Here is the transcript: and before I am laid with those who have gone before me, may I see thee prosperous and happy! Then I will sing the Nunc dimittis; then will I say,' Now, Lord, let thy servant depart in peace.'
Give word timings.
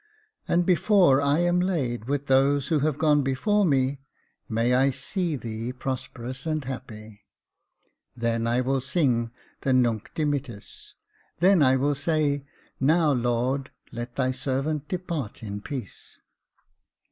and 0.47 0.65
before 0.65 1.21
I 1.21 1.41
am 1.41 1.59
laid 1.59 2.05
with 2.05 2.25
those 2.25 2.69
who 2.69 2.79
have 2.79 2.97
gone 2.97 3.21
before 3.21 3.63
me, 3.63 3.99
may 4.49 4.73
I 4.73 4.89
see 4.89 5.35
thee 5.35 5.71
prosperous 5.71 6.47
and 6.47 6.65
happy! 6.65 7.21
Then 8.17 8.47
I 8.47 8.61
will 8.61 8.81
sing 8.81 9.29
the 9.61 9.73
Nunc 9.73 10.09
dimittis; 10.15 10.95
then 11.37 11.59
will 11.79 11.91
I 11.91 11.93
say,' 11.93 12.45
Now, 12.79 13.11
Lord, 13.11 13.69
let 13.91 14.15
thy 14.15 14.31
servant 14.31 14.87
depart 14.87 15.43
in 15.43 15.61
peace.' 15.61 16.17